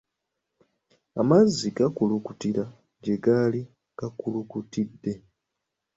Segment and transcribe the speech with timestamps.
[1.21, 2.63] Amazzi gakulukutira
[3.03, 3.61] gye gaali
[3.99, 5.13] gakulukutidde.